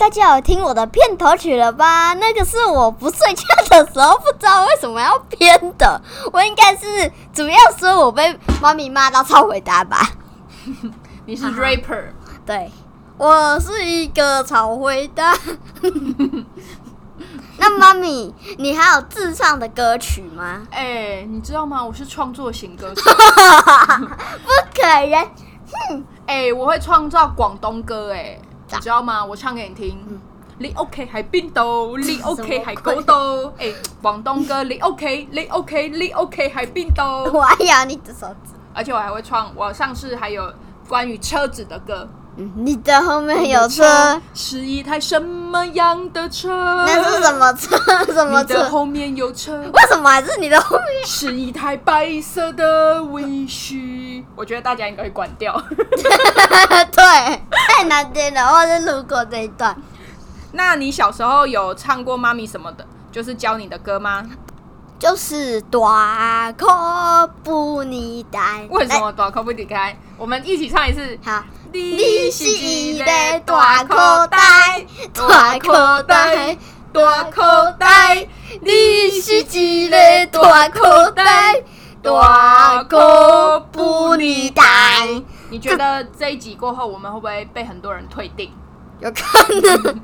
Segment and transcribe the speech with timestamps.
[0.00, 2.14] 大家有听我的片头曲了吧？
[2.14, 6.00] 那个是我不睡觉的时候，不知道为什么要编的。
[6.32, 9.98] 我应该是主要说我被妈咪骂到超回答吧。
[11.26, 12.02] 你是 rapper，
[12.46, 12.72] 对，
[13.18, 15.36] 我是一个超回答。
[17.58, 20.62] 那妈咪，你还有自唱的歌曲吗？
[20.70, 21.84] 哎，你知道吗？
[21.84, 23.02] 我是创作型歌手。
[23.02, 25.28] 不可能。
[25.90, 28.40] 哼，哎，我会创造广东歌，哎。
[28.72, 29.24] 你知道吗？
[29.24, 29.96] 我唱给你听。
[30.58, 31.96] 你 OK 还冰豆？
[31.96, 33.52] 你 OK 喺嗰度？
[33.58, 34.62] 诶， 广东歌。
[34.64, 35.26] 你 OK？
[35.30, 35.88] 你 OK？
[35.88, 37.24] 你 OK 还冰豆？
[37.32, 38.52] 我要你的手指。
[38.74, 40.52] 而且我还会唱，我上次还有
[40.88, 42.06] 关于车子的歌。
[42.36, 46.48] 你的后面有车，是一台什么样的车？
[46.86, 47.76] 那是什么车？
[48.14, 48.62] 什么车？
[48.68, 49.58] 后面有车？
[49.60, 51.06] 为什么还是你的后面？
[51.06, 54.24] 是一台白色的威须。
[54.36, 55.60] 我觉得大家应该会关掉。
[56.92, 58.52] 对，太难听了。
[58.52, 59.76] 我是路过这一段。
[60.52, 62.86] 那你小时候有唱过妈咪什么的？
[63.12, 64.24] 就是教你的歌吗？
[64.98, 66.66] 就是短裤
[67.42, 68.66] 不你带。
[68.70, 69.94] 为什么短裤不你开？
[70.16, 71.18] 我们一起唱一次。
[71.22, 71.42] 好。
[71.72, 73.04] 你是一个
[73.46, 73.94] 大口
[74.26, 76.58] 袋，大口袋，
[76.92, 77.42] 大口
[77.78, 78.26] 袋。
[78.60, 79.96] 你是一个
[80.32, 81.62] 大口袋，
[82.02, 84.62] 大口不你带。
[85.50, 88.50] 你觉得这一集过后，我们会不会被很多人退订？
[89.00, 89.24] 有可
[89.60, 90.00] 能。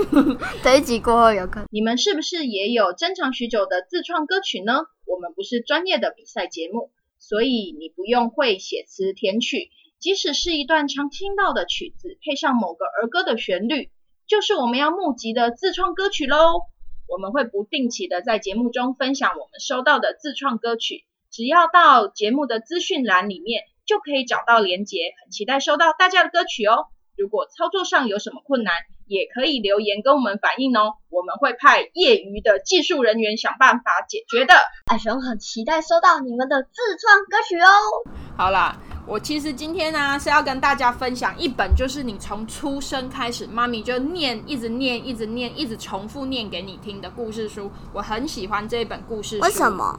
[0.62, 1.66] 这一集过后有可能。
[1.70, 4.82] 你们是不是也有珍藏许久的自创歌曲呢？
[5.06, 9.70] 我们不是专业的比赛节目，所以你不用会写词填曲。
[9.98, 13.90] 即使是一段常听到的曲子，配上某个儿歌的旋律，
[14.26, 16.62] 就是我们要募集的自创歌曲喽。
[17.08, 24.98] 我们会不定期的在节目中分享我们收到的自创歌曲，只要到节目的资讯栏里面就可以找到连结。
[25.22, 26.86] 很期待收到大家的歌曲哦。
[27.16, 28.74] 如果操作上有什么困难，
[29.06, 30.94] 也可以留言跟我们反映哦。
[31.08, 34.54] 我们会派业余的技术人员想办法解决的。
[34.86, 36.70] 阿雄很期待收到你们的自
[37.00, 37.68] 创歌曲哦。
[38.36, 38.76] 好啦。
[39.06, 47.70] 我其实今天呢是要跟大家分享一本，就是你从出生开始，妈咪就念，一直念，一直念，一直重复念给你听的故事书。
[47.92, 49.44] 我很喜欢这一本故事书。
[49.44, 49.98] 为什么？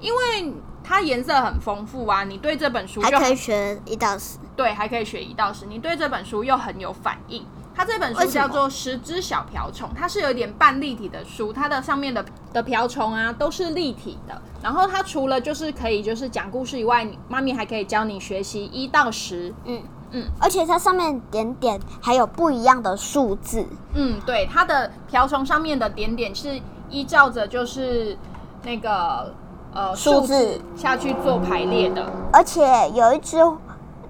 [0.00, 0.52] 因为
[0.82, 4.38] 它颜色很丰富啊，你对这本书还可以学一到十。
[4.56, 5.64] 对，还可以学一到十。
[5.66, 7.44] 你对这本书又很有反应。
[7.78, 14.42] 它这本书叫做《十只小瓢虫》，它是有点半立体的书，它的上面的的瓢虫啊都是立体的。
[14.60, 19.54] 然后它除了就是可以就是讲故事以外，妈咪还可以教你学习一到十。
[19.64, 19.80] 嗯
[20.10, 23.64] 嗯，而且它上面点点还有不一样的数字。
[23.94, 28.18] 嗯，对，它的瓢虫上面的点点是依照着就是
[28.64, 29.32] 那个
[29.72, 32.10] 呃数字下去做排列的。
[32.32, 33.36] 而且有一只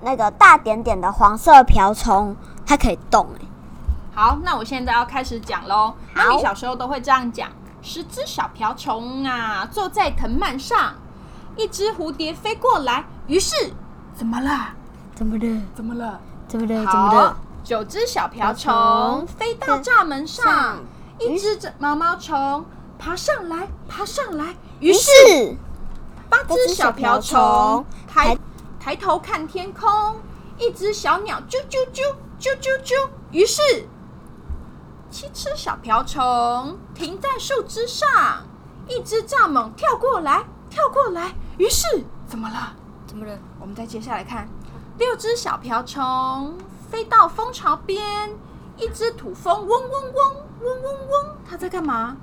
[0.00, 2.34] 那个大点点的黄色瓢虫，
[2.64, 3.44] 它可以动哎。
[4.18, 5.94] 好，那我现在要开始讲喽。
[6.12, 7.48] 妈咪小时候都会这样讲：
[7.80, 10.96] 十只小瓢虫啊，坐在藤蔓上，
[11.54, 13.04] 一只蝴蝶飞过来。
[13.28, 13.54] 于是，
[14.12, 14.70] 怎么了？
[15.14, 15.62] 怎么了？
[15.72, 16.18] 怎么了？
[16.48, 16.84] 怎么了？
[16.84, 17.36] 怎么了？
[17.62, 20.80] 九只小瓢虫飞到栅门上，
[21.20, 22.66] 一只毛毛虫
[22.98, 24.56] 爬上来，爬上来。
[24.80, 25.10] 于是，
[26.28, 28.36] 八只小瓢虫抬
[28.80, 29.88] 抬头看天空，
[30.58, 32.02] 一只小鸟啾啾啾
[32.40, 33.08] 啾啾啾。
[33.30, 33.62] 于是。
[35.10, 38.06] 七只小瓢虫停在树枝上，
[38.86, 41.34] 一只蚱蜢跳过来，跳过来。
[41.56, 41.86] 于是，
[42.26, 42.74] 怎么了？
[43.06, 43.38] 怎么了？
[43.58, 44.46] 我们再接下来看，
[44.98, 46.56] 六只小瓢虫
[46.90, 48.36] 飞到蜂巢边，
[48.76, 52.16] 一只土蜂嗡嗡嗡嗡嗡嗡，它在干嘛？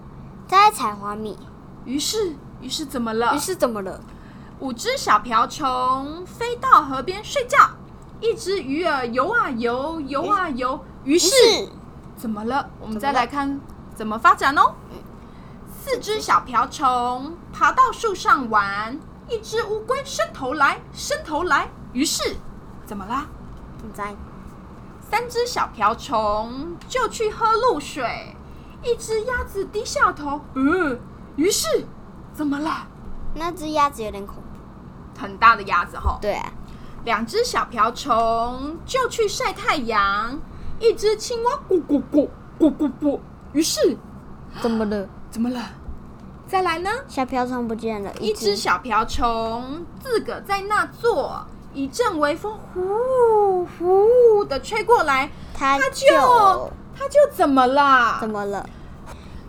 [0.48, 1.38] 在采花蜜。
[1.86, 3.34] 于是，于是怎么了？
[3.36, 4.00] 于是怎么了？
[4.60, 7.58] 五只小瓢虫飞到河边睡觉，
[8.22, 10.80] 一只鱼儿游啊游，游啊游。
[11.04, 11.31] 于是。
[12.18, 12.70] 怎么了？
[12.80, 13.60] 我们再来看
[13.94, 14.74] 怎么发展哦？
[15.84, 22.38] 四只小瓢虫爬到树上玩，一只乌龟伸头来，伸头来，于是
[22.86, 23.28] 怎么啦？
[23.84, 24.16] 你在
[25.10, 28.36] 三只小瓢虫就去喝露水，
[28.82, 31.00] 一只鸭子低下头，嗯，
[31.36, 31.86] 于是
[32.34, 32.88] 怎么了？
[33.36, 35.22] 那只鸭子有点恐怖。
[35.22, 36.52] 很大的鸭子哈，对啊，
[37.04, 40.40] 两只小瓢虫就去晒太阳，
[40.80, 42.27] 一只青蛙咕咕咕
[42.60, 43.19] 咕咕咕，
[43.54, 43.98] 于是
[44.62, 45.07] 怎么了？
[45.31, 45.60] 怎么了？
[46.48, 46.89] 再来呢？
[47.07, 58.18] 小瓢虫不见了，一只小瓢虫自个在那坐，一阵微风呼呼的吹过来，它它就就它就怎么啦？
[58.21, 58.66] 怎么了？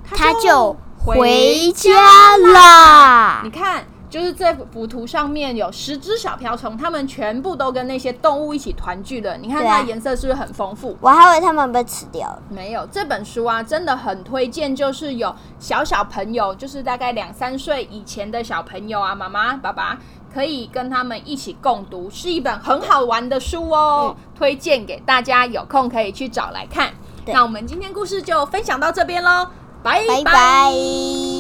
[0.05, 3.51] 它它就回回家啦你。
[3.51, 9.37] 看，就是这幅图上面有十只小瓢虫，它们全部都跟那些动物一起团聚了。
[9.37, 10.97] 你看它的颜色是不是很丰富？
[11.01, 12.43] 我还以为它们被吃掉了。
[12.49, 19.99] 没有这本书啊，真的很推荐，就是有小小朋友，就是大概两三岁以前的小朋友啊，妈妈、爸爸
[20.33, 26.93] 可以跟他们一起共读，是一本很好玩的书哦，推荐给大家，有空可以去找来看。
[27.27, 29.49] 那我们今天故事就分享到这边喽，
[29.83, 31.36] 拜拜拜拜。